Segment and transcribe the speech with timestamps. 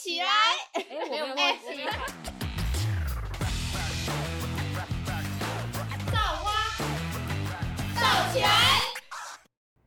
[0.00, 0.26] 起来！
[0.74, 1.42] 哎，我没有忘记。
[6.12, 6.52] 造花，
[7.96, 8.48] 造起来！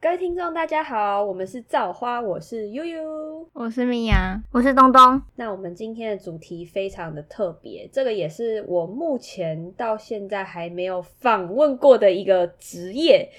[0.01, 5.21] 各位听众，大家好，我们是造花，我是悠悠，我是米娅，我是东东。
[5.35, 13.31] 那我们今天的主题非常的特别，这个也是我目前到现在还没有访问过的一个职业。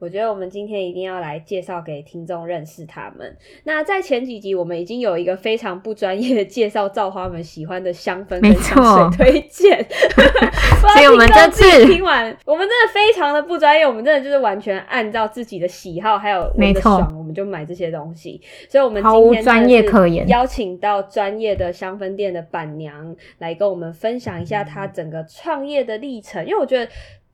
[0.00, 3.36] 我觉得我们今天一定要来介绍给听众认识他们。
[3.64, 9.84] 那在前几集，我们已经有一个非常不专业的介绍造花们喜欢的香氛跟香水推荐，
[10.94, 18.40] 所以我们这次听完，我们真的非常的不专业，我们真的就是完全按照自己的喜好还有我们的爽，我们就买这些东西。
[18.70, 26.88] 所以，我们今天专业可言，邀请到专业的香氛店的板娘来跟我们分享一下她整个创业的历程，因为我觉得。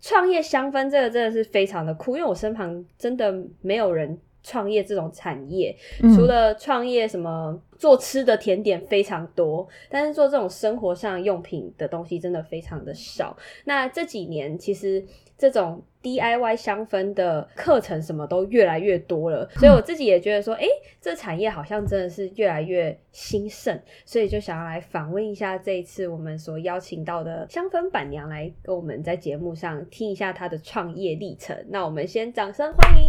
[0.07, 5.75] 创业香氛这个真的是非常的酷，因为我身旁真的没有人创业这种产业，
[6.15, 13.37] 除了创业什么做吃的甜点非常多，但是做这种生活上用品的东西真的非常的少。
[13.65, 15.05] 那这几年其实。
[15.37, 20.65] 这种 DIY 香氛的课程什么都越来越多了，所以我自己也觉得说，哎，
[21.01, 31.67] 这产业好像真的是越来越兴盛，所以就想要来访问一下这一次我们所邀请到的香氛板娘来跟我们在节目上听一下她的创业历程。
[31.69, 33.05] 那我们先掌声欢迎，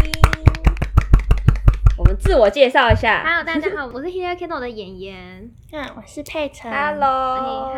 [1.98, 3.24] 我们自我介绍一下。
[3.26, 5.50] Hello，大家好，我是 Hello Candle 的演员。
[5.72, 6.70] 嗯，我是佩晨。
[6.70, 7.74] Hello，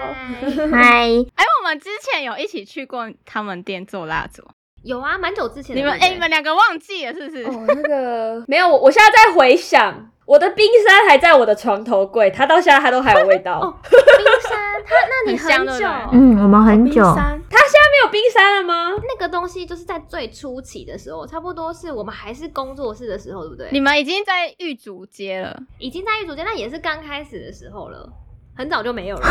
[0.72, 1.08] 嗨。
[1.36, 4.44] 哎，我们之前有一起去过他们店做蜡烛。
[4.82, 5.82] 有啊，蛮久之前的。
[5.82, 7.44] 你们哎，你们两个忘记了是不是？
[7.44, 13.60] 哦，那个 没有，我我现在在回想，我的冰山还在我的床头柜，它到现在它都还有味道。
[13.60, 17.02] 哦，冰山，它那你很久， 嗯，我们很久。
[17.02, 18.92] 它现在没有冰山了吗？
[19.08, 23.70] 那个东西就是在最初期的时候，差不多是我们还是工作室的时候，对不对？
[23.72, 28.10] 你们已经在玉竹街了，已经在玉竹街，那也是刚开始的时候了，
[28.54, 29.26] 很早就没有了，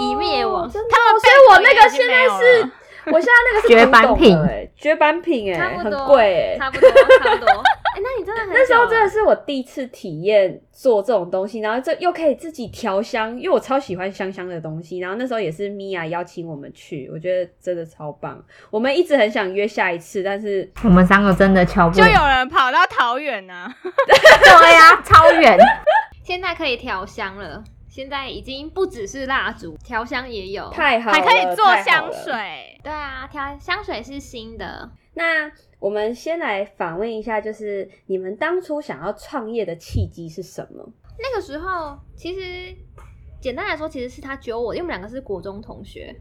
[0.00, 0.68] 已灭亡。
[0.68, 2.68] 他们，所以我那个现在是。
[3.10, 7.62] 我现在那个是绝版品哎，绝版品哎，很贵哎，差不多差不多。
[8.28, 14.98] 哎，那你真的很那时候真的是我第一次体验做这种东西，然后这又可以自己调香，因为我超喜欢香香的东西。
[14.98, 18.42] 然后那时候也是米娅邀请我们去，我觉得真的超棒。
[18.70, 21.96] 我们一直很想约下一次，但是我们三个真的敲不。
[21.96, 25.58] 就有人跑到桃园呢 对呀，超远。
[26.22, 27.64] 现在可以调香了。
[27.88, 32.78] 现在已经不只是蜡烛，调香也有，太好了，还可以做香水。
[32.84, 34.88] 对啊，调香水是新的。
[35.14, 35.50] 那
[35.80, 40.84] 我们先来访问一下，就是你们当初想要创业的契机是什么？
[41.18, 42.74] 那个时候其实
[43.40, 46.14] 简单来说，其实是他揪我，因为我们两个是国中同学，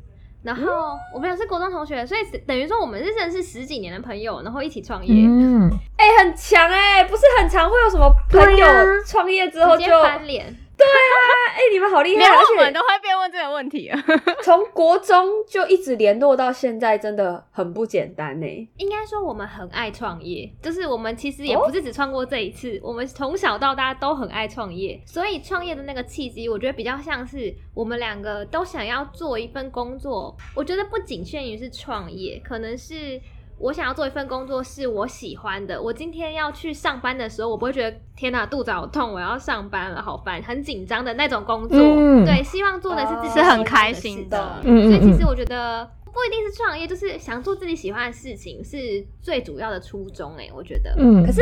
[0.43, 5.13] 然后我们俩是国中同学，所以等于说我们是认识十几年的朋友，然后一起创业。
[5.27, 8.67] 嗯，哎，很强哎，不是很常会有什么朋友
[9.05, 10.55] 创业之后就翻脸。
[10.77, 11.19] 对啊，
[11.55, 12.23] 哎，你们好厉害！
[12.23, 13.99] 而且我们都会被问这个问题啊。
[14.43, 18.69] 从国中就一直联络到现在，真的很不简单呢。
[18.77, 25.01] 应该说我们很爱创业，就是我们其实也不是只创过这一次，我们从小到大都很爱创业。
[25.05, 30.37] 所以创业的那个契机，我觉得比较像是我们两个都想要做一份工作。
[30.53, 33.19] 我觉得不仅限于是创业，可能是。
[33.59, 35.81] 我想要做一份工作是我喜欢的。
[35.81, 41.77] 我今天要去上班的时候，我不会觉得天哪，肚子好痛，我要上班了，好烦，很紧张的那种工作。
[41.77, 44.61] 对，希望做的是自己很开心的。
[44.63, 50.35] 嗯所以其实我觉得不一定是创业，就是想做自己喜欢的事情是最主要的初衷。
[50.37, 50.93] 哎，我觉得。
[50.97, 51.25] 嗯。
[51.25, 51.41] 可是，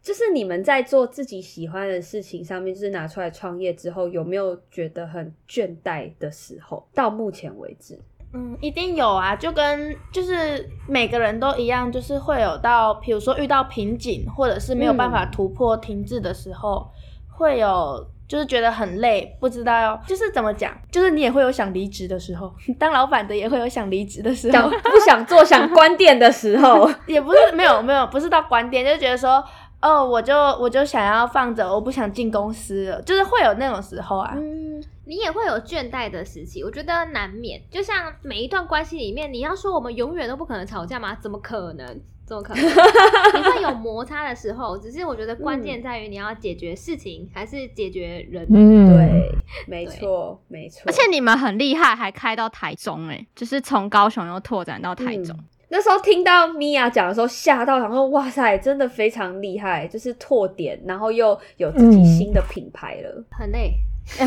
[0.00, 6.88] 就是你们在做自己喜欢的事情上面，就是拿出来创业之后，有没有觉得很倦怠的时候？
[6.94, 7.98] 到目前为止。
[8.32, 16.86] 嗯，一定有啊，就跟就是每个人都一样，就是会有到，比如说遇到瓶颈，或者是没有办法突破停滞的时候，
[17.28, 29.42] 会有就是觉得很累，不知道要就是怎么讲，就是你也会有想离职的时候， 当老板的也会有想离职的时候，不想做想关店的时候， 也不是没有没有，不是到关店，就觉得说。
[29.80, 34.34] 哦，我就我就想要放着，我不想进公司了，就是会有那种时候啊。
[34.34, 37.58] 嗯，你也会有倦怠的时期，我觉得难免。
[37.70, 41.16] 就像每一段关系里面，你要说我们永远都不可能吵架吗？
[41.18, 42.00] 怎么可能？
[42.26, 42.62] 怎么可能？
[42.62, 48.46] 你会有摩擦的时候，只是我觉得关键在于你要解决事情，还是解决人？
[48.50, 49.32] 嗯，对，
[49.66, 50.82] 没错，没错。
[50.84, 55.34] 而且你们很厉害，还开到台中，哎，就是从高雄又拓展到台中。
[55.70, 63.72] 那时候听到米娅讲的时候，吓到，然后哇塞，真的非常厉害，就是拓点，然后又有自己新的品牌了，很累。
[64.18, 64.24] 那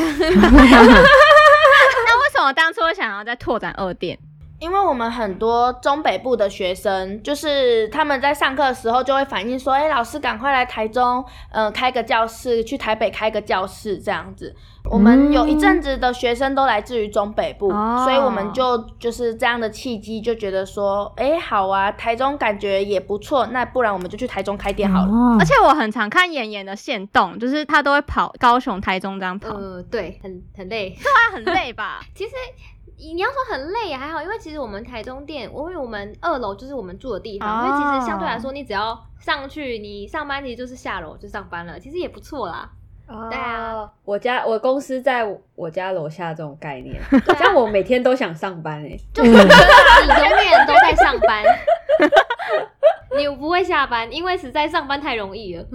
[2.20, 4.18] 为什么当初想要再拓展二店？
[4.62, 14.56] 因为我们很多中北部的学生，就是他们在上课的时候就会反映说，哎、老师赶快来台中，呃，开个教室，去台北开个教室这样子。
[14.86, 25.12] 我们有一阵子的学生都来自于中北部，哦所以我们就就是这样的契机，就觉得说，哎、好啊，台中感觉也不错，那不然我们就去台中开店好了。
[25.12, 30.96] 哦而且我很常看妍妍的线动，就是她都会跑高雄、台中这样跑，呃，对，很很累。
[31.02, 32.02] 她很累吧？
[32.14, 32.32] 其实
[33.14, 42.70] 你要说很累也还好，因为其实我们台中店，因为我们二楼就是我们住的地方，哦所以其实相对来说，你只要上去，你上班其实就是下楼就上班了，其实也不错啦。
[43.30, 48.98] 对啊哦，我家我公司在我家楼下这种概念，对啊这样我每天都想上班哎。
[49.14, 51.44] 就是你永远都在上班，
[53.18, 55.66] 你不会下班，因为实在上班太容易了。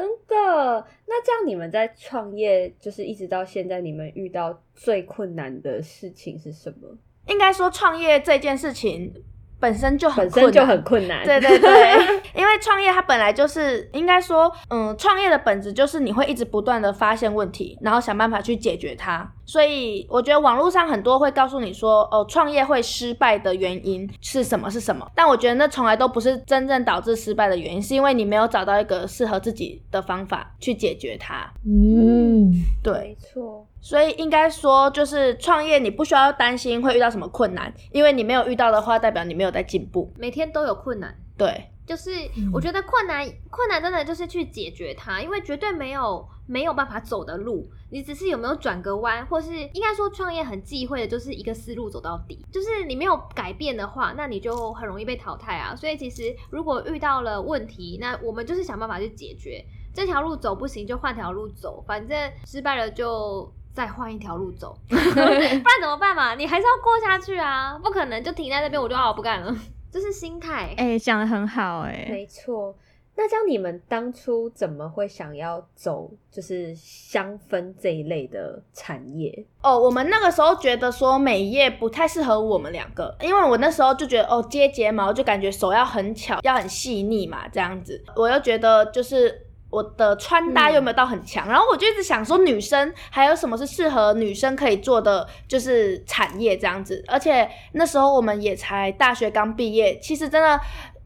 [0.00, 0.86] 真的？
[1.06, 6.96] 那这样你们在创业，就是一直到现在，你们遇到最困难的事情是什么？
[7.26, 9.12] 应该说，创业这件事情
[9.60, 11.24] 本身就很本身就很困难。
[11.24, 11.70] 对对对，
[12.34, 19.30] 因为创业它本来就是应该说，嗯，创业的本质就是你会一直不断的发现问题，然后想办法去解决它。
[19.44, 31.50] 所以我觉得网络上很多会告诉你说，哦，创业会失败的原因是什么是什么，但我觉得那从来都不是真正导致失败的原因，是因为你没有找到一个适合自己的方法去解决它。
[31.66, 32.52] 嗯，
[32.82, 33.66] 对没，错。
[33.80, 40.12] 所以应该说，就是创业你不需要担心会遇到什么困难，因为你没有遇到的话，代表你没有在进步。
[40.18, 42.10] 每天都有困难，对，就是
[42.52, 55.74] 我觉得困难，困难真的就是去解决它，因为绝对没有没有办法走的路，你只是有没有转个弯，或是应该说创业很忌讳的就是一个思路走到底，就是你没有改变的话，那你就很容易被淘汰啊。
[55.74, 63.50] 所以其实如果遇到了问题，那我们就是想办法去解决，这条路走不行就换条路走，反正失败了就。
[63.72, 66.34] 再换一条路走， 不然怎么办嘛？
[66.34, 69.56] 你还是要过下去啊，不可能就停在那边，我就好不干了。
[69.92, 70.74] 这是心态。
[70.76, 72.74] 哎、讲的很好哎、没错。
[73.16, 79.44] 那像你们当初怎么会想要走就是香氛这一类的产业？
[79.62, 88.02] 哦，我们那个时候觉得说美业不太适合我们两个，因为我那时候就觉得哦，接睫毛就感觉手要很巧，要很细腻嘛，这样子。
[88.16, 97.02] 我又觉得就是我的穿搭又没有到很强，然后我就一直想说，女生还有什么是适合女生可以做的，就是产业这样子。
[97.08, 100.60] 而且那时候我们也才大学刚毕业，其实真的。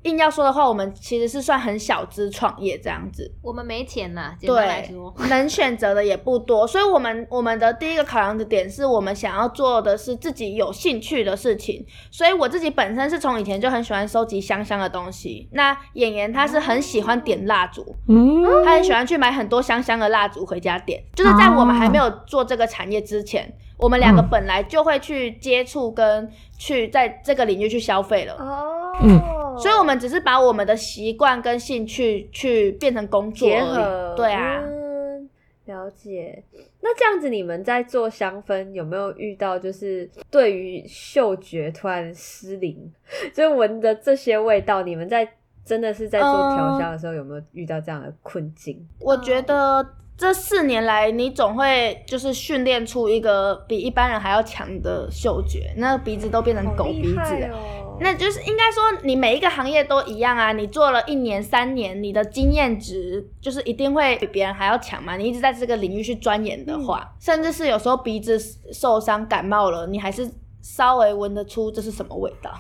[0.05, 15.49] 硬要说的话，我们其实是算很小资创业这样子，我们没钱呐，简单来对说，， 能选择的也不多，所以我们我们的第一个考量的点是我们想要做的是自己有兴趣的事情，所以我自己本身是从以前就很喜欢收集香香的东西。
[15.53, 21.03] 那演员他是很喜欢点蜡烛，嗯，他很喜欢去买很多香香的蜡烛回家点。
[21.15, 28.35] 就是在我们还没有做这个产业之前，我们两个嗯本来就会去接触跟去在这个领域去消费了。
[28.35, 28.71] 哦
[29.03, 29.21] 嗯
[29.59, 34.15] 所以，我们只是把我们的习惯跟兴趣去变成工作结合。
[34.17, 35.29] 对啊，嗯，
[35.67, 36.43] 了解。
[36.81, 42.93] 那这样子，你们在做香氛有没有遇到就是对于嗅觉突然失灵，
[43.33, 45.27] 就闻的这些味道，你们在
[45.65, 48.87] 真的是在做调香的时候，有没有遇到这样的困境？
[49.01, 49.87] 我觉得
[50.17, 57.49] 这四年来，你总会就是训练出一个比一般人还要强的嗅觉，那个鼻子都变成狗鼻子了。
[57.53, 60.53] 哦那就是应该说，你每一个行业都一样啊。
[60.53, 65.17] 你做了一年、三年，你的经验值就是一定会比别人还要强嘛。
[65.17, 68.39] 你一直在这个领域去钻研的话，甚至是有时候鼻子
[68.73, 70.29] 受伤、感冒了，你还是
[70.61, 72.51] 稍微闻得出这是什么味道。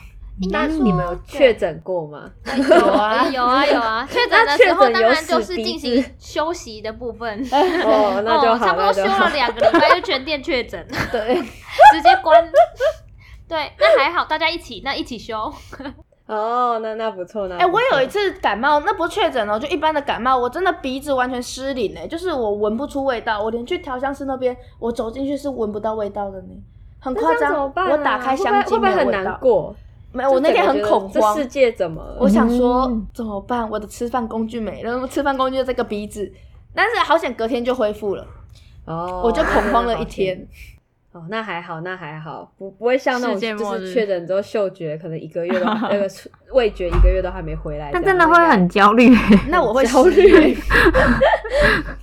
[0.50, 2.28] 那你们有确诊过吗？
[2.44, 7.40] 有啊，有啊有啊，确诊的时候当然就是进行休息的部分。
[7.52, 9.30] 哦，那就好，差不多休了。
[9.32, 11.36] 两个礼拜就全店确诊， 对，
[11.92, 12.44] 直接关。
[13.54, 15.52] 对，那还好，大家一起，那一起修。
[16.26, 26.48] 哦，那那不错，呢哎、我有一次感冒，那不是确诊哦，就一般的感冒，我真的鼻子完全失灵哎，就是我闻不出味道，我连去调香师那边，我走进去是闻不到味道的呢，
[26.98, 27.52] 很夸张。
[27.52, 27.92] 怎么办啊？
[27.92, 29.76] 我打开香精会不会会不会很难过？
[30.12, 31.46] 没有，我那天很恐慌这世。
[31.46, 32.16] 界怎么了？
[32.18, 33.68] 我想说嗯怎么办？
[33.68, 36.32] 我的吃饭工具没了，吃饭工具就这个鼻子，
[36.74, 38.26] 但是好险隔天就恢复了，
[38.86, 40.48] 哦，我就恐慌了 一天。
[41.14, 46.10] 哦，那还好，那还好，不不会像那种就是确诊之后嗅觉可能一个月都 那个
[46.52, 49.08] 味觉一个月都还没回来那真的会很焦虑。
[49.48, 50.56] 那我会 焦失虑。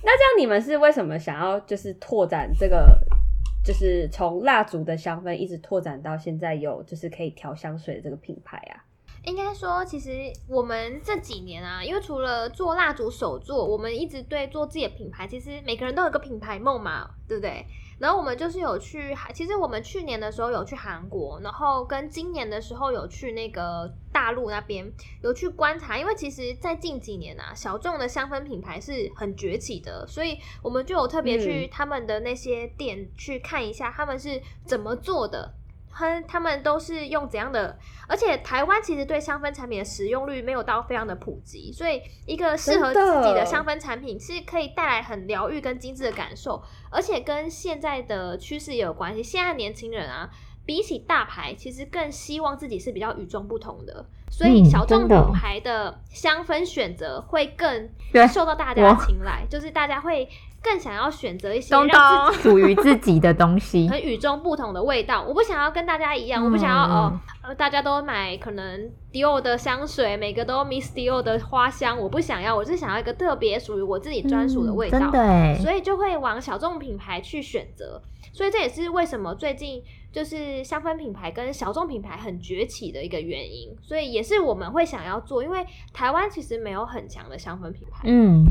[0.02, 2.88] 那这样你们是为什么想要就是拓展这个，
[3.62, 8.80] 就是从蜡烛的香氛一直拓展到现在有就是可以调香水的这个品牌啊？
[9.26, 10.10] 应该说，其实
[10.48, 17.64] 我们这几年啊，因为除了做蜡烛手作，我们一直对做自己的品牌，其实每个人都有个品牌梦嘛，对不对？
[18.02, 24.84] 然后我们就是有去，其实我们去年的时候有去韩国，然后跟今年的时候有去那个大陆那边
[25.22, 35.54] 有去观察，因为其实，在近几年啊，小众的香氛品牌是很崛起的，所以我们就有特别去嗯他们的那些店去看一下，他们是怎么做的。
[35.94, 37.78] 他他们都是用怎样的？
[38.08, 49.22] 而且台湾其实对香氛产品的使用率没有到非常的普及，所以一个适合自己的香氛产品是可以带来很疗愈跟精致的感受，而且跟现在的趋势也有关系。
[49.22, 50.28] 现在年轻人啊，
[50.66, 57.90] 比起大牌，其实更希望自己是比较与众不同的，所以嗯小众品牌的香氛选择会更
[58.28, 60.28] 受到大家的青睐，就是大家会
[60.62, 63.88] 更想要选择一些咚让自己属于自己的东西。
[63.90, 65.22] 很与众不同的味道。
[65.22, 74.98] 我不想要跟大家一样，我不想要嗯哦，呃，大家都买可能迪奥的香水，每个都 Miss Dior 的花香，我不想要，我是想要一个特别属于我自己专属的味道。
[74.98, 78.00] 嗯真的哎，所以就会往小众品牌去选择。
[78.32, 83.68] 所以这也是为什么最近就是香氛品牌跟小众品牌很崛起的一个原因。
[83.82, 88.04] 所以也是我们会想要做，因为台湾其实没有很强的香氛品牌。
[88.04, 88.42] 嗯，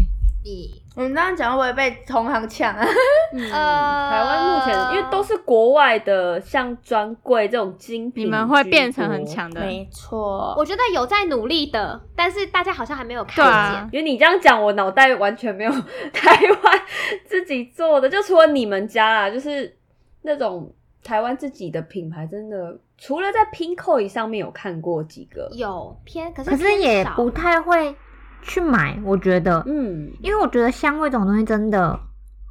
[0.43, 2.86] 你我们这样讲会不会被同行抢啊？
[3.33, 9.21] 呃，台湾目前因为都是国外的，像专柜这种精品，你们会变成很。
[9.31, 9.62] 强的。
[9.62, 13.89] 没错，我觉得有在努力的，但是大家好像还没有看见。
[13.93, 15.71] 因为你这样讲，我脑袋完全没有
[16.12, 16.81] 台湾
[17.25, 19.77] 自己做的，就除了你们家啦，就是
[20.24, 27.95] 那种台湾自己的品牌，真的除了在 Pinkoi 上面有看过几个，有偏，可是可是也不太会
[28.41, 32.00] 去买，我觉得，嗯，因为我觉得香味这种东西真的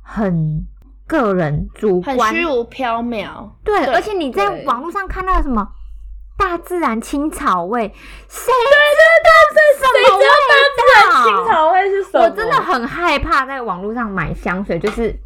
[0.02, 0.66] 很
[1.06, 3.50] 个人主很观，虚无缥缈。
[3.64, 5.66] 对，而且你在网络上看到什么
[6.38, 7.92] 大自然青草味，
[8.28, 8.76] 谁知
[9.26, 11.24] 道是什么味道？
[11.24, 12.24] 青草味是什么？
[12.24, 15.18] 我真的很害怕在网络上买香水，就是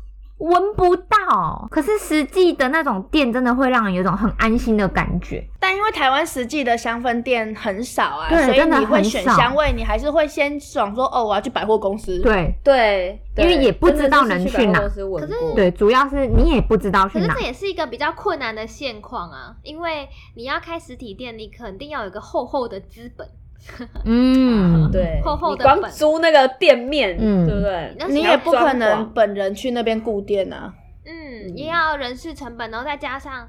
[0.44, 1.66] 闻不到。
[1.70, 5.42] 可是实际的那种店，真的会让人有一种很安心的感觉。
[5.58, 17.46] 但因为台湾实际的香氛店很少啊，所以你会选香味，你还是会先想说，哦，我要去百货公司。，对对，因为也不知道能去哪可是对，主要是你也不知道去哪可是这。
[17.46, 23.26] 也是一个比较困难的现况啊，因为你要开实体店，你肯定要有一个厚厚的资本，
[24.04, 27.96] 嗯，对，厚厚你光的本租那个店面，嗯对不对？
[27.98, 30.72] 那你也不可能本人去那边顾店啊。
[31.06, 33.48] 嗯，也要人事成本，然后再加上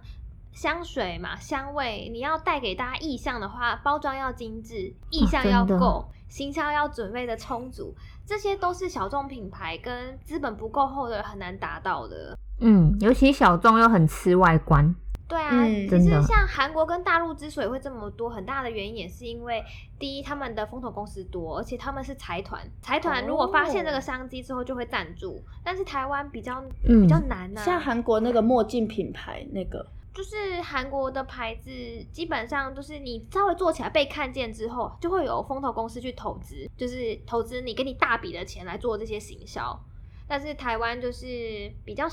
[0.53, 7.95] 香水嘛，香味，你要带给大家意象的话，包装要精致，意象要真的够，行销要准备的充足，
[8.25, 12.37] 这些都是小众品牌跟资本不够厚的人很难达到的。
[12.59, 14.95] 嗯，尤其小众又很吃外观。
[15.27, 19.63] 对啊，嗯其实像韩国跟大陆之所以会这么多，很大的原因也是因为
[19.97, 29.85] 第一，他们的风投公司多，而且他们是财团，财团如果发现这个商机之后就会赞助，但是台湾比较嗯比较难呐、像韩国那个墨镜品牌，那个。
[30.13, 31.69] 就是韩国的牌子，
[32.13, 39.77] 基本上都是你稍微做起来被看见之后，就会有风投公司去投资，就是投资你给你大笔的钱来做这些行销。
[40.25, 42.07] 但是台湾就是比较，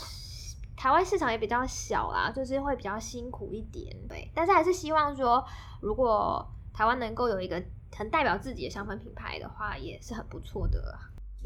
[0.83, 3.97] 台湾市场也比较小啦，就是会比较辛苦一点。
[4.09, 5.47] 对，但是还是希望说，
[5.81, 7.63] 如果台湾能够有一个
[7.97, 10.99] 很代表自己的香氛品牌的话，也是很不错的。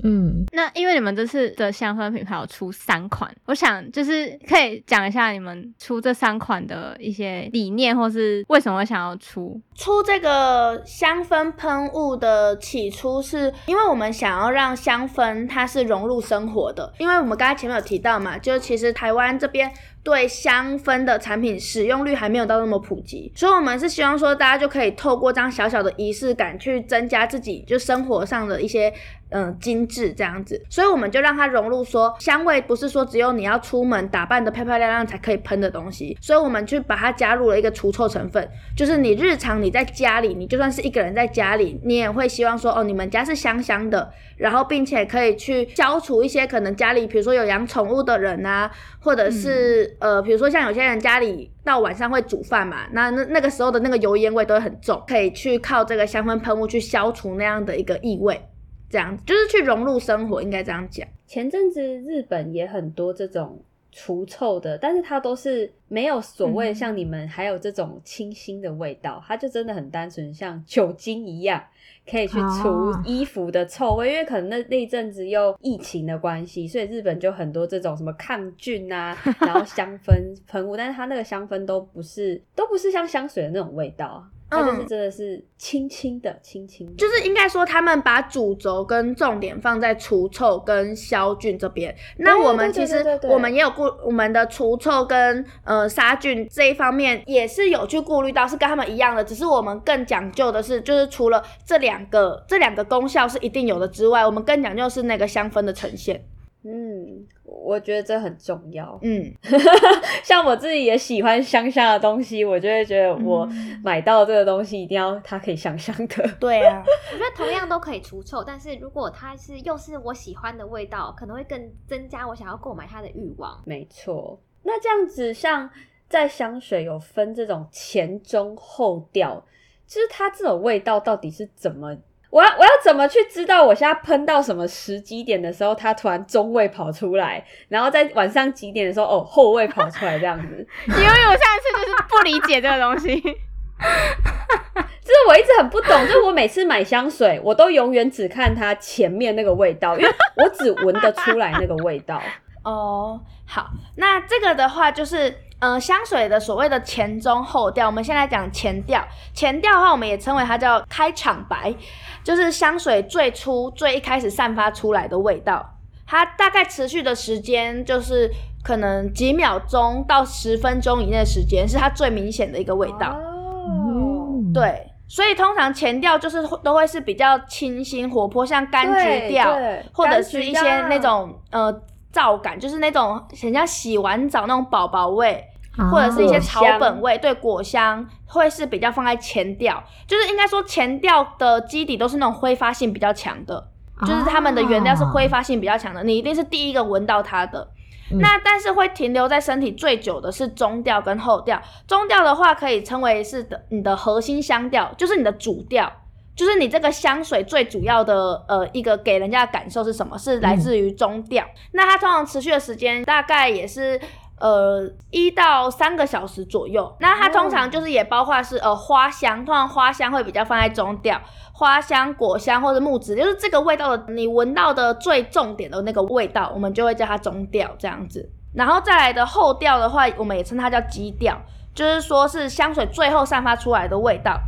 [0.02, 9.60] 嗯，那因为你们这次的香氛品牌有出三款，我想就是可以讲一下你们出这三款的一些理念，或是为什么想要出。
[9.74, 19.72] 出这个香氛喷雾的起初是因为我们想要让香氛它是融入生活的，因为我们刚才前面有提到嘛，就其实台湾这边
[20.06, 28.92] 对香氛的产品使用率还没有到那么普及，所以我们是希望说大家就可以透过这样小小的仪式感去增加自己就生活上的一些
[29.30, 48.70] 嗯精致这样子，所以我们就让它融入说香味不是说只有你要出门打扮的漂漂亮亮才可以喷的东西，所以我们去把它加入了一个除臭成分，就是你日常你在家里，你就算是一个人在家里，你也会希望说哦，你们家是香香的，然后并且可以去消除一些可能家里比如说有养宠物的人啊，
[49.00, 58.40] 或者是、呃比如说像有些人家里到晚上会煮饭嘛，那那那个时候的那个油烟味都会很重，可以去靠这个香氛喷雾去消除那样的一个异味。
[58.88, 61.06] 这样就是去融入生活，应该这样讲。
[61.26, 63.60] 前阵子日本也很多这种
[63.98, 71.64] 除臭的，但是它都是没有所谓嗯像你们还有这种清新的味道，它就真的很单纯，像酒精一样
[72.06, 74.12] 可以去除哦衣服的臭味。
[74.12, 80.14] 因为可能那那一阵子又疫情的关系，所以日本就很多这种什么抗菌啊， 然后香氛
[80.46, 84.28] 喷雾，但是它那个香氛都不是都不是像香水的那种味道啊。
[84.48, 91.94] 它就是嗯真的是轻轻的、轻轻的，就是应该说，他们把主轴跟重点放在除臭跟消菌这边。
[92.18, 106.24] 那我们其实我们也有顾我们的除臭跟呃杀菌这一方面也是有去顾虑到，是跟他们一样的，只是我们更讲究的是，就是除了这两个这两个功效是一定有的之外，我们更讲究是那个香氛的呈现。
[106.64, 107.24] 嗯，
[107.66, 108.96] 我觉得这很重要。
[109.02, 109.32] 嗯，
[110.22, 113.48] 像我自己也喜欢香香的东西，我就会觉得我
[113.82, 116.28] 买到这个东西一定要它可以香香的。
[116.38, 116.82] 对啊，
[117.12, 123.60] 我觉得同样都可以除臭，但是如果它是又是我喜欢的味道，可能会更增加我想要购买它的欲望。
[123.64, 125.68] 没错，那这样子像
[126.08, 129.44] 在香水有分这种前中后调，
[129.86, 131.96] 就是它这种味道到底是怎么？
[132.36, 152.20] 我要我要怎么去知道我现在喷到什么时机点的时候，它突然中位跑出来，然后在晚上几点的时候，哦后位跑出来这样子， 因为我上次就是不理解这个东西，这是我一直很不懂，就是我每次买香水，我都永远只看它前面那个味道，因为我只闻得出来那个味道。
[152.64, 159.02] 哦，好，那这个的话就是，呃，香水的所谓的前中后调，我们先来讲前调。
[159.32, 161.74] 前调的话，我们也称为它叫开场白，
[162.22, 165.64] 就是香水最初最一开始散发出来的味道，
[166.06, 168.30] 它大概持续的时间就是
[168.62, 173.18] 可能几秒钟到十分钟以内的时间，是它最明显的一个味道。
[173.18, 174.92] 哦，对。
[175.08, 179.56] 所以通常前调就是会都会是比较清新活泼，像柑橘调，
[179.92, 181.72] 或者是一些那种呃
[182.16, 185.44] 皂感，就是那种很像洗完澡那种宝宝味，
[185.76, 185.90] 哦。
[185.90, 193.68] 或者是一些草本味，对果香会是比较放在前调，就是应该说前调的基底都是那种挥发性比较强的，
[194.06, 197.68] 就是它们的原料是挥发性比较强的，你一定是第一个闻到它的。
[198.10, 198.18] 嗯。
[198.18, 201.60] 那但是会停留在身体最久的是中调跟后调。
[201.86, 205.92] 中调的话可以称为是的你的核心香调，就是你的主调，
[206.36, 210.16] 就是你这个香水最主要的呃一个给人家的感受是什么？
[210.18, 211.44] 是来自于中调。
[211.72, 214.00] 那它通常持续的时间大概也是。
[214.38, 216.94] 呃，一到三个小时左右。
[217.00, 221.18] 那它通常就是也包括是呃花香，通常花香会比较放在中调，
[221.54, 228.30] 花香、果香或者木质，就是这个味道的你闻到的最重点的那个味道，我们就会叫它中调这样子。
[228.54, 231.40] 然后再来的后调的话，我们也称它叫基调，
[231.74, 234.38] 就是说是香水最后散发出来的味道。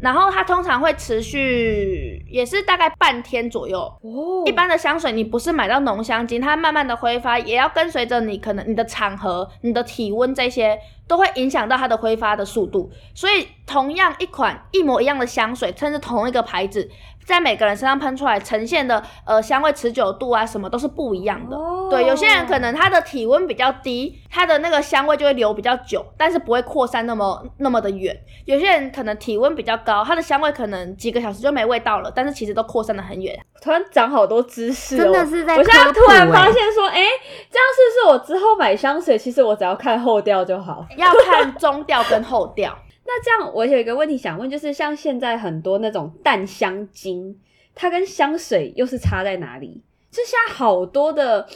[0.00, 3.78] 然后它通常会持续，也是大概半天左右。
[3.78, 12.90] 哦一般的香水，你不是买到浓香精，它慢慢的挥发，也要跟随着你可能你的场合、你的体温这些，都会影响到它的挥发的速度。
[13.14, 16.88] 所以，同样一款一模一样的香水，甚至同一个牌子，
[17.28, 21.54] 在每个人身上喷出来呈现的呃香味持久度啊什么都是不一样的。
[21.54, 28.16] 哦对，有些人可能他的体温比较低，他的那个香味就会留比较久，但是不会扩散那么那么的远。
[28.46, 33.38] 有些人可能体温比较高，他的香味可能几个小时就没味道了，但是其实都扩散的很远。
[33.60, 37.02] 突然长好多知识、哦，真的是在我现在突然欸发现说，哎、
[37.50, 40.86] 这样是不是我之后买香水，其实我只要看后调就好？
[40.96, 42.74] 要看中调跟后调。
[43.10, 47.40] 那这样，我有一个问题想问，就是像现在很多那种淡香精，
[47.74, 49.82] 它跟香水又是差在哪里？
[50.10, 51.48] 就现在好多的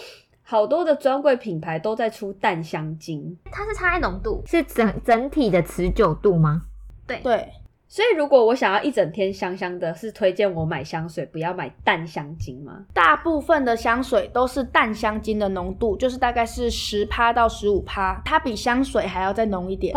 [0.43, 6.63] 好多的专柜品牌都在出淡香精，它是差在浓度，是整整体的持久度吗？
[7.07, 7.47] 对对，
[7.87, 12.87] 所以如果我想要一整天香香的，是推荐我买香水，不要买淡香精吗？
[12.95, 19.95] 大部分的香水都是淡香精的浓度，就是大概是十趴到十五趴，它比香水还要再浓一点。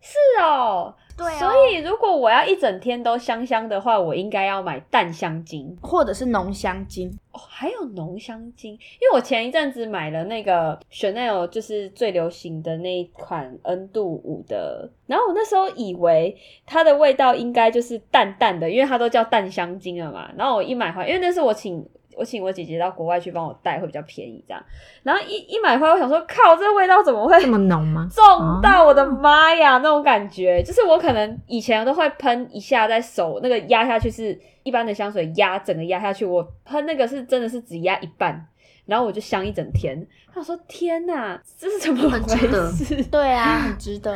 [0.00, 8.72] 是哦，对啊所以如果我要一整天都香香的话，我应该要买淡香精或者是浓香精，哦，还有浓香精。
[8.72, 20.30] 因为我前一阵子买了那个 Chanel，就是最流行的那一款 N 度五的，然后我那时候以为它的味道应该就是淡淡的，因为它都叫淡香精了嘛。
[20.36, 21.84] 然后我一买回来，因为那是我请。
[22.18, 24.60] 我请我姐姐到国外去帮我带，会比较便宜这样。
[25.04, 28.08] 然后一一买回来，我想说，靠，这味道怎么会这么浓吗？
[28.12, 38.48] 重到我的妈呀，那种感觉，就是我可能以前都会喷一下，在手那个压下去是一般的香水压整个压下去，我喷那个是真的是只压一半，
[38.86, 40.04] 然后我就香一整天。
[40.34, 44.12] 他说：“天哪，这是怎么回事？” 对啊，很值得。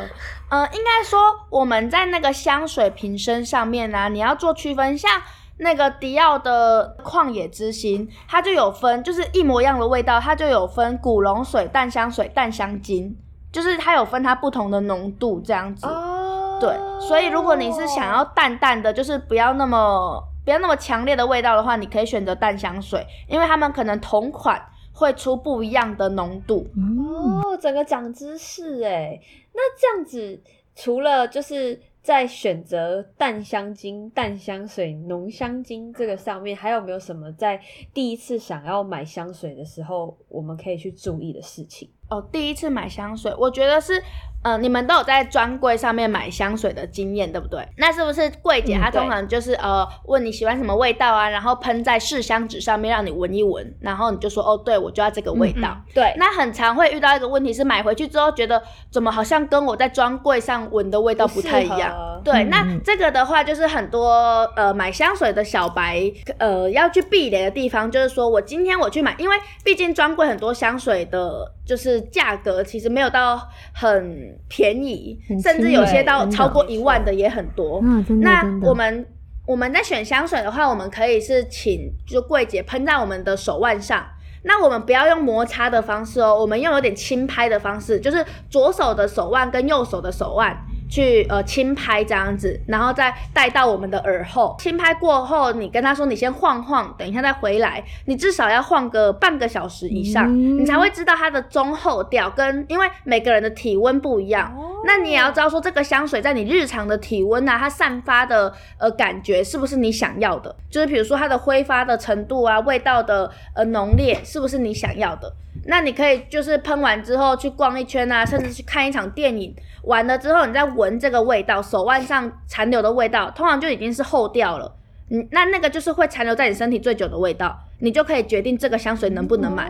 [0.49, 5.09] 呃，应该说我们在那个香水瓶身上面呢、你要做区分，像。
[5.57, 13.15] 那个迪奥的旷野之心，它就有分，就是一模一样的味道，它就有分古龙水、淡香水、淡香精，
[13.51, 15.85] 就是它有分它不同的浓度这样子。
[15.85, 24.61] 哦对，所以如果你是想要淡淡的，就是不要那么不要那么强烈的味道的话，你可以选择淡香水，因为他们可能同款
[24.93, 26.65] 会出不一样的浓度。
[26.77, 29.19] 嗯，哦，整个长知识哎。
[29.53, 30.41] 那这样子，
[30.73, 37.57] 除了就是在选择淡香精、淡香水、浓香精这个上面，还有没有什么在
[37.93, 41.89] 第一次想要买香水的时候，我们可以去注意的事情？
[42.13, 44.01] 哦，第一次买香水，我觉得是，
[44.43, 47.67] 呃，你们都有在专柜上面买香水的经验，对不对？
[47.77, 55.75] 那是不是柜姐嗯她通常就是、呃问你喜欢什么味道啊，然后喷在试香纸上面让你闻一闻，然后你就说哦，对我就要这个味道。
[55.93, 62.21] 对，那很常会遇到一个问题是买回去之后觉得怎么好像跟我在专柜上闻的味道不太一样。
[62.23, 64.11] 对，那这个的话就是很多
[64.55, 73.41] 呃买香水的小白呃要去避雷的地方，就是说我今天我去买，因为毕竟专柜很多香水的，就是价格其实没有到
[73.73, 77.81] 很便宜，甚至有些到超过一万的也很多。
[77.83, 78.43] 嗯，那。
[78.63, 79.05] 我们
[79.45, 84.05] 我们在选香水的话，我们可以是请就柜姐喷在我们的手腕上。
[84.43, 90.57] 那我们不要用摩擦的方式哦，我们用有点轻拍的方式，就是左手的手腕跟右手的手腕
[90.93, 94.55] 去呃轻拍这样子，然后再带到我们的耳后。
[94.59, 110.55] 轻拍过后，你跟他说你先晃晃，等一下再回来，你至少要晃个半个小时以上，嗯你才会知道它的中后调跟因为每个人的体温不一样，那你也要知道说这个香水在你日常的体温啊，它散发的呃感觉是不是你想要的？
[110.69, 115.33] 就是比如说它的挥发的程度啊，味道的呃浓烈是不是你想要的？
[115.65, 124.75] 那你可以就是喷完之后去逛一圈啊，甚至去看一场电影，完了之后你再闻这个味道，手腕上残留的味道，通常就已经是后调了。
[125.09, 129.69] 嗯，那那个就是会残留在你身体最久的味道，你就可以决定这个香水能不能买。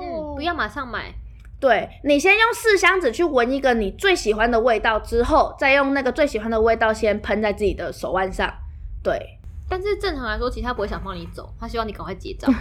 [0.00, 1.14] 嗯，不要马上买，
[1.60, 8.52] 对你先用试香纸去闻一个你最喜欢的味道，之后再用那个最喜欢的味道先喷在自己的手腕上。
[9.02, 9.37] 对，
[9.70, 12.52] 但是正常来说，其实他不会想放你走，他希望你赶快结账。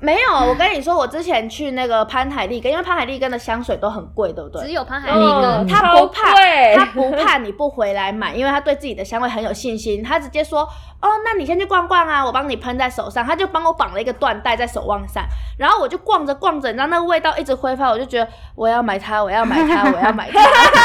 [0.00, 4.66] 没有，我跟你说，我之前去那个潘海利根，因为潘海利根的香水都很贵，对不对？
[4.66, 6.32] 只有潘海利哦根，他不怕
[6.76, 10.02] 他不怕你不回来买，因为他对自己的香味很有信心。
[10.02, 10.60] 他直接说
[11.02, 15.24] ：“哦，那你先去逛逛啊，我帮你喷在手上。”他就帮我绑了一个缎带在手腕上，
[15.58, 20.40] 然后我就逛着逛着，你知道那个味道一直挥发，我就觉得我要买它，我要买它，我要买它。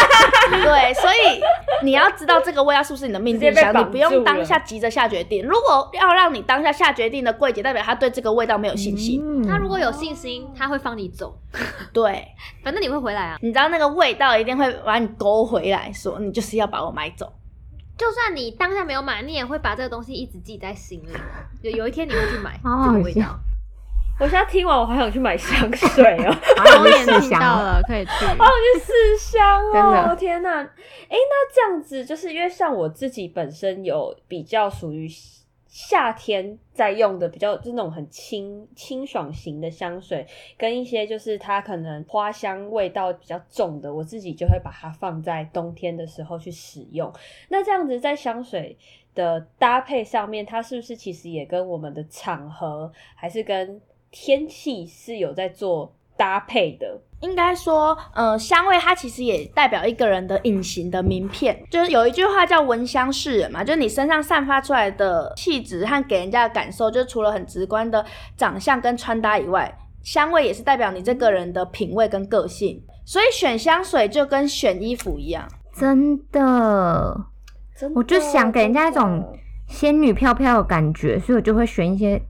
[0.49, 1.39] 对，所以
[1.83, 5.45] 你要知道这个味道是不是你的命定香，你不用当下急着下决定。
[5.45, 9.21] 如果要让你当下下决定的柜姐，代表他对这个味道没有信心。
[9.23, 11.37] 嗯他如果有信心，他会放你走，
[11.93, 12.27] 对，
[12.63, 13.37] 反正你会回来啊。
[13.41, 17.31] 你知道那个味道一定会把你勾回来，说你就是要把我买走。
[17.97, 21.09] 就算你当下没有买，你也会把这个东西一直记在心里。
[21.61, 23.39] 有有一天你会去买好好笑这个味道。
[24.19, 28.11] 我现在听完，我好想去买香水哦，好像公演试香听到了，可以去。
[28.37, 30.13] 好想去试香哦！
[30.13, 30.59] 天哪！
[30.59, 30.67] 哎，
[31.09, 35.09] 那这样子，就是因为像我自己本身有比较属于
[35.69, 40.25] 夏天在用的，比较就是那种很清清爽型的香水，
[40.57, 47.13] 跟一些就是它可能花香味道比较重的，我自己就会把它放在冬天的时候去使用。
[47.49, 48.75] 那这样子在香水
[49.13, 53.79] 的搭配上面，它是不是其实也跟我们的场合还是跟
[54.09, 57.01] 天气是有在做搭配的？
[57.21, 61.57] 应该说，呃，香味它其实也代表一个人的隐形的名片。
[61.69, 68.05] 就是有一句话叫“闻香识人”嘛，就是你身上散发出来的气质和给人家的感受，就是除了很直观的
[68.37, 72.81] 长相跟穿搭以外，香味也是代表你这个人的品味跟个性。
[73.05, 77.17] 所以选香水就跟选衣服一样，真的，
[77.77, 82.21] 真的我就想给人家一种仙女飘飘的感觉，所以我就会选一些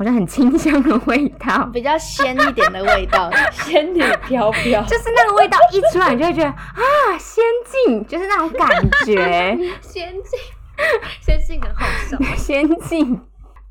[0.00, 3.30] 好像很清香的味道， 比较鲜一点的味道。
[3.52, 6.82] 仙女飘飘，就是那个味道一出来，你就会觉得啊，
[7.18, 7.44] 仙
[7.86, 8.66] 境，就是那种感
[9.04, 10.40] 觉， 仙境，
[11.20, 12.16] 仙境很好笑。
[12.34, 13.20] 仙境，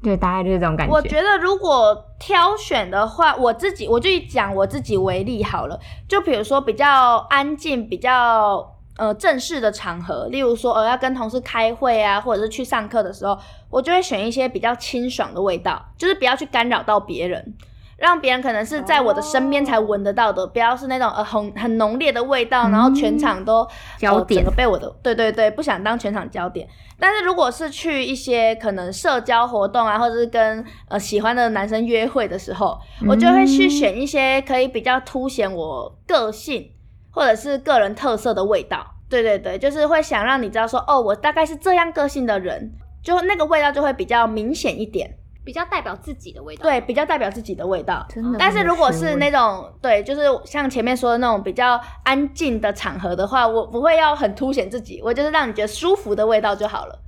[0.04, 0.94] 就大概就是这种感觉。
[0.94, 5.80] 我觉得如果挑选的话，我自己我就以讲我自己为例好了。
[6.08, 13.36] 就比如说比较安静、比较呃正式的场合，例如说呃要跟同事开会啊，或者是去上课的时候，
[13.70, 17.56] 我就会选一些比较清爽的味道，就是不要去干扰到别人。
[17.98, 26.66] 让别人可能是在我的身边才闻得到的，不要是那种呃很很浓烈的味道，然后全场都焦点呃整个被我的对对对，不想当全场焦点。
[26.98, 36.72] 但是如果是去一些可能社交活动啊，或者是跟呃喜欢的男生约会的时候，我就会去选一些可以比较凸显我个性
[37.12, 38.96] 或者是个人特色的味道。
[39.10, 42.72] 对对对，就是会想让你知道说，哦，我大概是这样个性的人，
[43.04, 45.10] 就那个味道就会比较明显一点，
[45.46, 46.64] 比较代表自己的味道。
[46.64, 48.06] 对，比较代表自己的味道。
[48.10, 57.00] 真的，但是如果是那种对，就是像前面说的那种比较安静的场合的话，我不会要很凸显自己，我就是让你觉得舒服的味道就好了。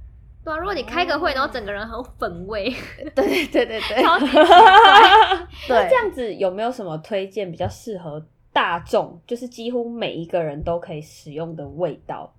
[0.44, 2.74] 对啊，如果你开个会，然后整个人很粉味，
[3.14, 4.26] 对对对对对超级。
[5.68, 12.34] 对， 这样子有没有什么推荐比较适合大众，就是几乎每一个人都可以使用的味道？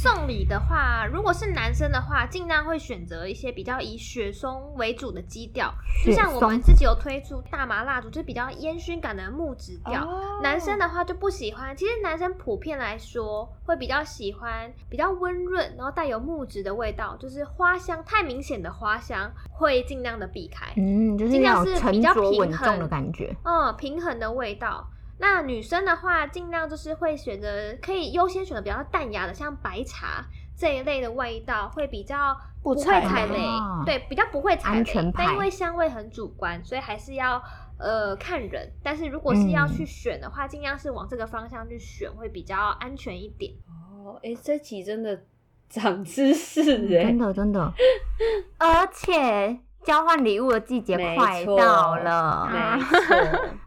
[0.00, 5.74] 送礼的话，如果是男生的话，尽量会选择一些比较以雪松为主的基调，
[6.06, 10.04] 就像我们自己有推出大麻蜡烛，就是比较烟熏感的木质调。
[10.04, 20.72] 哦男生的话就不喜欢，其实男生普遍来说会比较喜欢比较温润，然后带有木质的味道，就是花香太明显的花香会尽量的避开。
[20.76, 23.34] 嗯，就是尽量是比较平衡的感觉。
[23.42, 24.88] 嗯，平衡的味道。
[25.20, 30.24] 那女生的话，尽量就是会选择可以优先选择比较淡雅的，像白茶
[30.56, 35.12] 这一类的味道，会比较不踩雷踩雷哦，对，比较不会踩雷安全。
[35.12, 37.42] 但因牌为香味很主观，所以还是要
[37.78, 38.72] 呃看人。
[38.82, 43.52] 但是如果是要嗯去选的话，尽量是往这个方向去选，会比较安全一点。
[43.66, 45.20] 哦，哎、这集真的
[45.68, 46.60] 长知识
[46.96, 47.72] 哎、真的真的，
[48.58, 53.16] 而且交换礼物的季节快到了没错。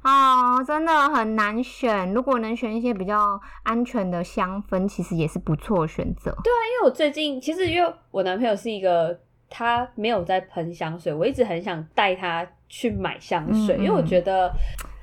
[0.03, 2.13] 哦，真的很难选。
[2.13, 6.31] 如果能选一些比较安全的香氛，其实也是不错的选择。
[6.43, 9.19] 对啊因为我最近其实因为我男朋友是一个
[9.49, 14.49] 他没有在喷香水，我一直很想带他去买香水，嗯嗯因为我觉得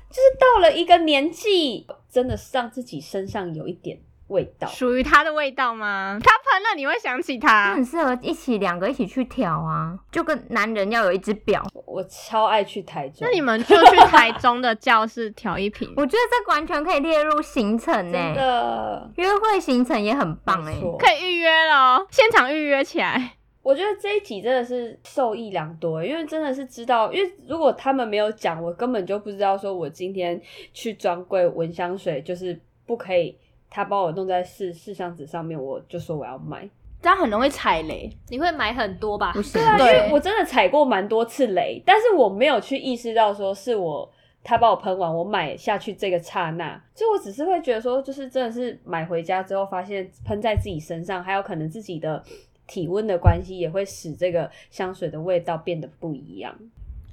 [0.09, 4.67] 就是到了一个年纪，真的是让自己身上有一点味道。
[4.67, 6.17] 属于它的味道吗？
[6.23, 11.63] 它喷了你会想起它它很，适合一起两个一起去挑啊，就跟男人要有一只表。
[11.85, 15.93] 我超爱去台中，那你们就去台中的教室调一瓶。
[15.97, 19.11] 我觉得这个完全可以列入行程呢、真的。
[19.15, 23.33] 约会行程也很棒哎、没错可以预约了，现场预约起来。
[23.61, 30.41] 我觉得这一集真的是受益良多，因为真的是知道，因为如果他们没有讲，我根本就不知道，说我今天
[30.73, 33.37] 去专柜闻香水就是不可以，
[33.69, 36.67] 他帮我弄在四四箱子上面，我就说我要买。
[37.01, 38.09] 这样很容易踩雷。
[38.27, 39.41] 你会买很多吧不？
[39.41, 44.11] 是，对啊，因为我真的踩过蛮多次雷，但是我没有去意识到说是我
[44.43, 52.21] 他把我喷完，我买下去这个刹那，就我只是会觉得说，就是真的是买回家之后发现喷在自己身上，还有可能自己的
[52.67, 56.53] 体温的关系，也会使这个香水的味道变得不一样。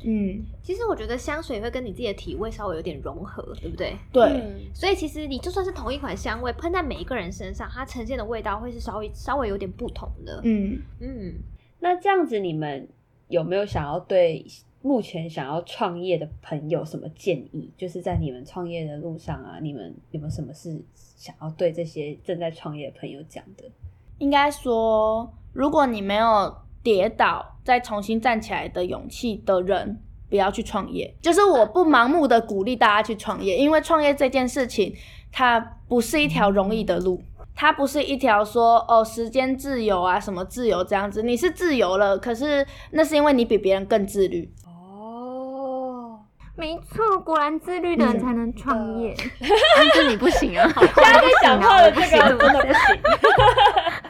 [0.04, 3.96] 嗯，其实我觉得香水会跟你自己的体味稍微有点融合，对不对？
[4.12, 10.40] 对，嗯所以其实你就算是同一款香味，喷在每一个人身上，它呈现的味道会是稍微稍微有点不同的。
[10.44, 11.34] 嗯，嗯，
[11.80, 12.86] 那这样子，你们
[13.28, 14.46] 有没有想要对
[14.82, 17.70] 目前想要创业的朋友什么建议？
[17.76, 23.64] 就是在你们创业的路上啊，你们有没有什么是想要对这些正在创业的朋友讲的？
[24.18, 26.56] 应该说，如果你没有
[26.86, 31.12] 跌倒再重新站起来的勇气的人，不要去创业。
[31.20, 34.94] 就是我不盲目的鼓励大家去创业，因为创业这件事情，
[35.32, 37.20] 它不是一条容易的路。
[37.56, 44.48] 它不是一条说哦时间自由啊什么自由这样子，你是自由了，可是那是因为你比别人更自律。
[44.64, 46.20] 哦，
[46.54, 49.12] 没错，果然自律的人才能创业。
[49.76, 53.02] 但是你不行啊，现在被讲话的这个真的不行。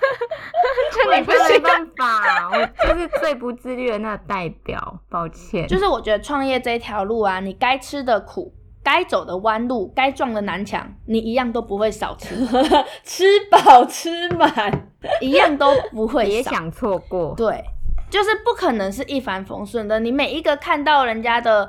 [0.93, 1.63] 就你不我没行。
[1.63, 5.67] 办法，我就是最不自律的那个代表，抱歉。
[5.67, 12.35] 就是我觉得创业这条路啊，你该吃的苦，该走的弯路，该撞的南墙，你一样都不会少吃，
[13.05, 14.89] 吃饱吃满，
[15.21, 16.29] 一样都不会少。
[16.29, 17.35] 别想错过。
[17.37, 17.65] 对，
[18.11, 20.01] 就是不可能是一帆风顺的。
[20.01, 21.69] 你每一个看到人家的，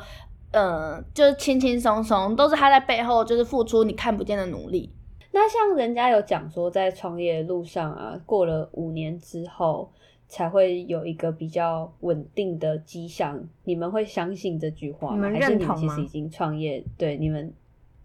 [0.52, 4.94] 呃，就是轻轻松松，都是他在背后就是付出你看不见的努力。
[5.38, 9.92] 那像人家有讲说，在创业路上啊，过了五年之后
[10.28, 15.16] 才会有一个比较稳定的迹象，你们会相信这句话吗？
[15.16, 16.84] 你们还是你们认同吗其实已经创业？
[16.98, 17.54] 对，你们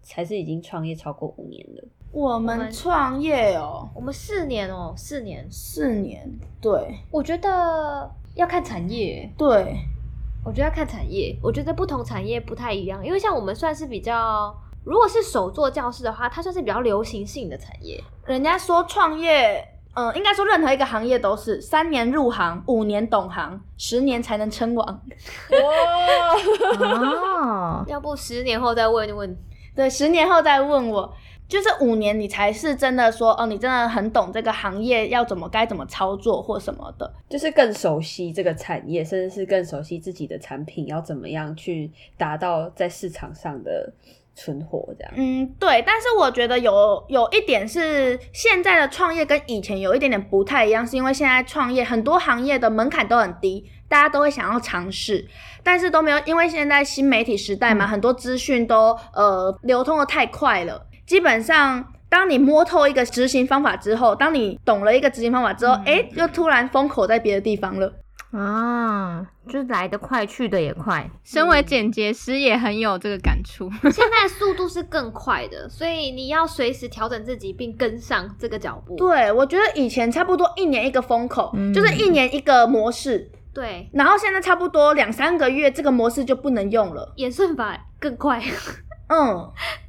[0.03, 1.83] 才是已经创业超过五年了。
[2.11, 6.29] 我们们创业哦，我们四年哦，四年，四年，
[6.61, 9.27] 对我觉得要看产业。
[9.35, 9.75] 对，
[10.45, 18.03] 我觉得要看产业，我觉得不同产业不太一样，因为像我们算是比较，如果是手作教室的话，它算是比较流行性的产业。
[18.25, 19.69] 人家说创业。
[19.95, 24.87] 嗯，应该说任何一个行业都是三年入行，五年懂行，十年才能称王。
[24.87, 24.99] 哇，
[26.79, 29.37] 哦， 要不十年后再问问，
[29.75, 31.13] 对，十年后再问我，
[31.47, 37.13] 就是五年你才是真的说哦，你真的很懂这个行业要怎么该怎么操作或什么的。
[37.29, 43.93] 就是更熟悉这个产业，甚至是更熟悉自己的产品要怎么样去达到在市场上的
[44.35, 45.13] 存活，这样。
[45.15, 55.27] 嗯，对，但是我觉得有有一点是现在的创业跟以前有一点点不太一样，是因为现在创业很多行业的门槛都很低，大家都会想要尝试，
[55.63, 61.89] 但是都没有，因为现在新媒体时代嘛，很多资讯都呃流通的太快了，基本上。
[62.09, 67.91] 当你摸透一个执行方法之后，当你懂了一个执行方法之后，哎、又突然风口在别的地方了。
[68.35, 71.07] 啊，就是来得快，去得也快。
[71.23, 73.69] 身为剪接师也很有这个感触。
[73.91, 78.95] 现在速度是更快的，所以你要随时调整自己，并跟上这个脚步。
[78.95, 87.13] 对，我觉得以前差不多一年一个风口，嗯就是一年一个模式，对，然后现在差不多两三个月，这个模式就不能用了。
[87.17, 88.41] 演算法更快。
[89.09, 89.82] 嗯，但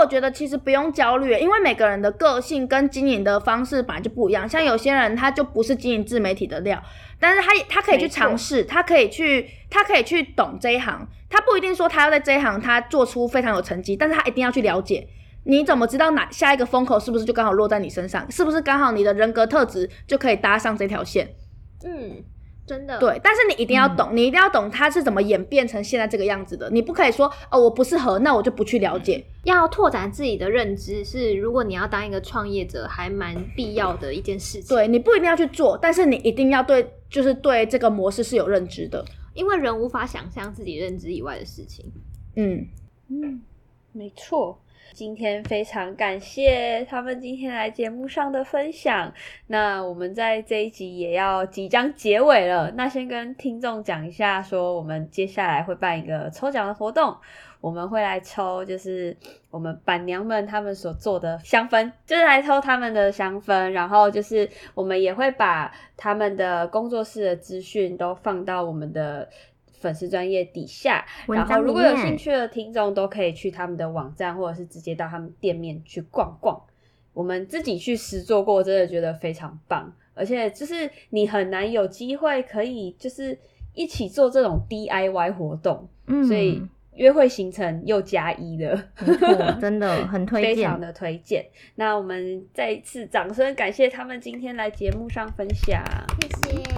[0.00, 4.48] 我觉得其实不用焦虑，因为每个人的个性跟经营的方式本来就不一样。
[4.48, 6.82] 像有些人他就不是经营自媒体的料，
[7.18, 15.06] 但是他他可以去尝试，他可以去他可以去懂这一行，他不一定说他要在这一行他做出非常有成绩，但是他一定要去了解。
[15.44, 18.30] 你怎么知道哪下一个风口是不是就刚好落在你身上？
[18.30, 21.34] 是不是刚好你的人格特质就可以搭上这条线？
[21.84, 22.22] 嗯，
[22.66, 22.98] 真的。
[22.98, 26.70] 对，但是你一定要懂，你一定要懂它是怎么演变成现在这个样子的。
[26.70, 29.24] 你不可以说哦，我不适合，那我就不去了解。
[29.44, 34.76] 要拓展自己的认知是，如果你要当一个创业者，还蛮必要的一件事情。
[34.76, 39.04] 对你不一定要去做，但是你一定要对，就是对这个模式是有认知的。
[39.34, 41.84] 因为人无法想象自己认知以外的事情。
[42.36, 42.66] 嗯，
[43.08, 43.42] 嗯，
[43.90, 44.61] 没错。
[44.92, 49.12] 今天非常感谢他们今天来节目上的分享。
[49.46, 57.16] 那我们在这一集也要即将结尾了，那先跟听众讲一下，说我们接下来会办一个抽奖的活动，
[57.60, 59.16] 我们会来抽，就是
[59.50, 69.28] 我们板娘们他们所做的香氛，就是来抽他们的香氛，然后就是我们也会把他们的工作室的资讯都放到我们的。
[69.82, 76.58] 粉丝专业底下，然后如果有面兴趣的听众都可以去他们的网站，或者是直接到他们店面去逛逛。
[77.12, 83.38] 我们自己去实做过，真的觉得非常棒，而且就是你很难有机会可以就是
[83.74, 86.62] 一起做这种 DIY 活动，嗯所以
[86.94, 88.82] 约会行程又加一了。
[89.60, 90.80] 真的很推荐 非常。
[90.80, 91.44] 的推荐。
[91.74, 95.84] 那我们再一次掌声感谢他们今天来节目上分享。
[96.20, 96.71] 谢谢。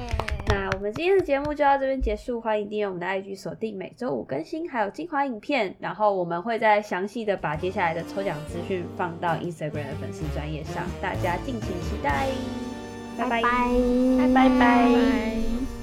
[0.84, 5.74] 那我们今天的节目就到这边结束，欢迎订阅我们的 IG，锁定每周五更新，还有精华影片。
[5.78, 12.26] 然后我们会再详细的把接下来的抽奖资讯放到 Instagram 的粉丝专业上，大家敬请期待。
[13.16, 13.48] 拜拜拜
[14.18, 15.73] 拜拜拜。